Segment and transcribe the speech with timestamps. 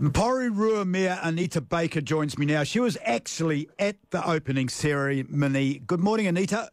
[0.00, 2.62] Porirua Mayor Anita Baker joins me now.
[2.62, 5.80] She was actually at the opening ceremony.
[5.84, 6.70] Good morning, Anita.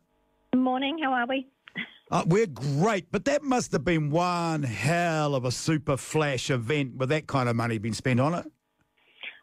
[0.54, 1.00] Good morning.
[1.02, 1.48] How are we?
[2.12, 6.98] Uh, we're great, but that must have been one hell of a super flash event
[6.98, 8.46] with that kind of money being spent on it.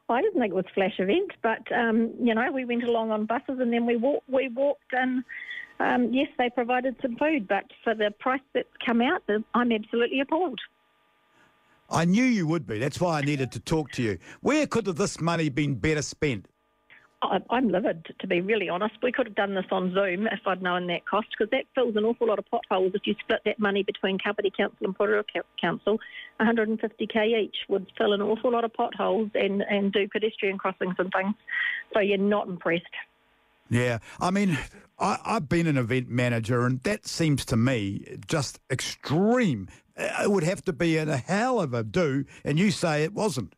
[0.09, 2.85] Well, I didn't think it was a flash event, but um, you know, we went
[2.85, 4.29] along on buses and then we walked.
[4.29, 5.25] We walked, and
[5.81, 9.25] um, yes, they provided some food, but for the price that's come out,
[9.55, 10.61] I'm absolutely appalled.
[11.93, 12.79] I knew you would be.
[12.79, 14.19] That's why I needed to talk to you.
[14.41, 16.47] Where could have this money been better spent?
[17.51, 18.95] I'm livid, to be really honest.
[19.01, 21.95] We could have done this on Zoom if I'd known that cost, because that fills
[21.95, 22.93] an awful lot of potholes.
[22.95, 25.23] If you split that money between Kapiti Council and Porirua
[25.61, 26.01] Council,
[26.41, 31.13] 150k each would fill an awful lot of potholes and, and do pedestrian crossings and
[31.13, 31.35] things.
[31.95, 32.87] So you're not impressed.
[33.73, 34.59] Yeah, I mean,
[34.99, 39.67] I, have been an event manager, and that seems to me just extreme.
[39.97, 43.15] It would have to be in a hell of a do, and you say it
[43.15, 43.55] wasn't.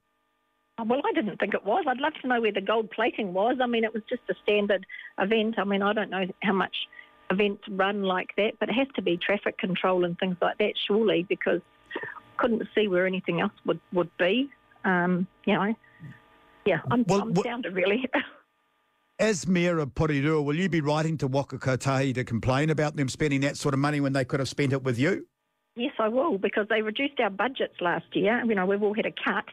[0.78, 1.84] Well, I didn't think it was.
[1.88, 3.56] I'd love to know where the gold plating was.
[3.60, 4.87] I mean, it was just a standard
[5.18, 5.57] event.
[5.59, 6.76] I mean, I don't know how much
[7.30, 10.74] events run like that, but it has to be traffic control and things like that,
[10.87, 11.60] surely, because
[11.96, 12.01] I
[12.37, 14.48] couldn't see where anything else would, would be.
[14.85, 15.74] Um, you know,
[16.66, 18.09] yeah, I'm, well, I'm sounded really.
[19.20, 23.09] As Mayor of Porirua, will you be writing to Waka Kotahi to complain about them
[23.09, 25.24] spending that sort of money when they could have spent it with you?
[25.76, 28.45] Yes, I will, because they reduced our budgets last year.
[28.45, 29.45] You know, we've all had a cut,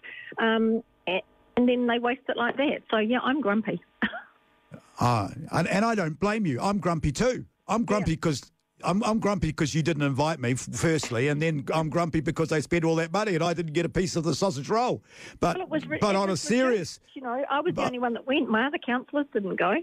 [0.43, 2.79] um, and then they waste it like that.
[2.89, 3.79] So, yeah, I'm grumpy.
[4.99, 6.59] ah, and, and, I don't blame you.
[6.59, 7.45] I'm grumpy too.
[7.67, 8.51] I'm grumpy because
[8.83, 12.61] I'm, I'm grumpy because you didn't invite me, firstly, and then I'm grumpy because they
[12.61, 15.03] spent all that money and I didn't get a piece of the sausage roll.
[15.39, 18.13] But well, was, but on a serious, you know, I was but, the only one
[18.13, 18.49] that went.
[18.49, 19.75] My other councillors didn't go.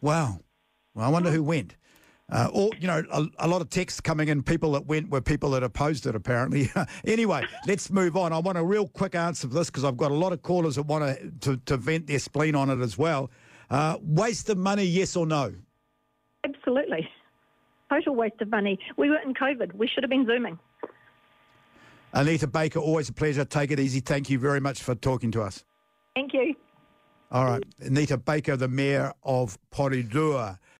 [0.00, 0.40] Wow.
[0.94, 1.76] Well, I wonder who went.
[2.28, 4.42] Uh, or, you know, a, a, lot of texts coming in.
[4.42, 6.68] People that went were people that opposed it, apparently.
[7.04, 8.32] anyway, let's move on.
[8.32, 10.74] I want a real quick answer for this because I've got a lot of callers
[10.74, 13.30] that want to, to vent their spleen on it as well.
[13.70, 15.54] Uh, waste of money, yes or no?
[16.44, 17.08] Absolutely
[17.88, 18.78] total waste of money.
[18.96, 19.74] We were in COVID.
[19.74, 20.58] We should have been Zooming.
[22.12, 23.44] Anita Baker, always a pleasure.
[23.44, 24.00] Take it easy.
[24.00, 25.64] Thank you very much for talking to us.
[26.14, 26.54] Thank you.
[27.30, 27.62] All right.
[27.80, 30.58] Anita Baker, the Mayor of Porirua.